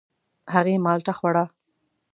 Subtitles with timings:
[0.53, 1.45] هغې مالټه خوړه.